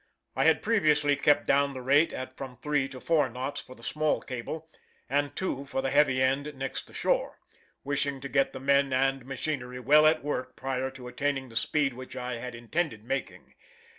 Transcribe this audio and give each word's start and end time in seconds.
I 0.35 0.45
had 0.45 0.63
previously 0.63 1.15
kept 1.15 1.45
down 1.45 1.75
the 1.75 1.81
rate 1.83 2.11
at 2.11 2.35
from 2.35 2.57
three 2.57 2.89
to 2.89 2.99
four 2.99 3.29
knots 3.29 3.61
for 3.61 3.75
the 3.75 3.83
small 3.83 4.19
cable, 4.19 4.67
and 5.07 5.35
two 5.35 5.63
for 5.63 5.83
the 5.83 5.91
heavy 5.91 6.19
end 6.23 6.55
next 6.55 6.87
the 6.87 6.93
shore, 6.95 7.37
wishing 7.83 8.19
to 8.21 8.27
get 8.27 8.51
the 8.51 8.59
men 8.59 8.93
and 8.93 9.23
machinery 9.27 9.79
well 9.79 10.07
at 10.07 10.23
work 10.23 10.55
prior 10.55 10.89
to 10.89 11.07
attaining 11.07 11.49
the 11.49 11.55
speed 11.55 11.93
which 11.93 12.15
I 12.15 12.37
had 12.37 12.55
intended 12.55 13.03
making. 13.03 13.53